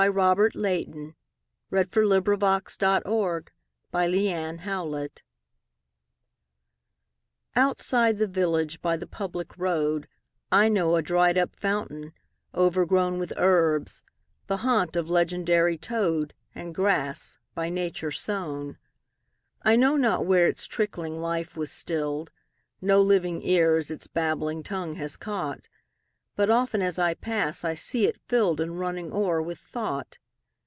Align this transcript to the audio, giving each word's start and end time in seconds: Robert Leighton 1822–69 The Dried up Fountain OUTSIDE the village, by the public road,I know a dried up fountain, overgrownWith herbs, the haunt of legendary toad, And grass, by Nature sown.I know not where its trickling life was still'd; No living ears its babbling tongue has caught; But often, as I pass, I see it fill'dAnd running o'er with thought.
Robert 0.03 0.55
Leighton 0.55 1.13
1822–69 1.71 2.33
The 2.71 3.47
Dried 3.91 4.57
up 4.57 4.59
Fountain 4.59 5.13
OUTSIDE 7.55 8.17
the 8.17 8.25
village, 8.27 8.81
by 8.81 8.97
the 8.97 9.05
public 9.05 9.55
road,I 9.59 10.69
know 10.69 10.95
a 10.95 11.03
dried 11.03 11.37
up 11.37 11.55
fountain, 11.55 12.13
overgrownWith 12.55 13.33
herbs, 13.37 14.01
the 14.47 14.57
haunt 14.57 14.95
of 14.95 15.11
legendary 15.11 15.77
toad, 15.77 16.33
And 16.55 16.73
grass, 16.73 17.37
by 17.53 17.69
Nature 17.69 18.09
sown.I 18.11 19.75
know 19.75 19.97
not 19.97 20.25
where 20.25 20.47
its 20.47 20.65
trickling 20.65 21.19
life 21.21 21.55
was 21.55 21.71
still'd; 21.71 22.31
No 22.81 22.99
living 23.03 23.43
ears 23.43 23.91
its 23.91 24.07
babbling 24.07 24.63
tongue 24.63 24.95
has 24.95 25.15
caught; 25.15 25.67
But 26.33 26.49
often, 26.49 26.81
as 26.81 26.97
I 26.97 27.13
pass, 27.13 27.63
I 27.65 27.75
see 27.75 28.07
it 28.07 28.15
fill'dAnd 28.29 28.79
running 28.79 29.11
o'er 29.11 29.41
with 29.41 29.59
thought. 29.59 30.17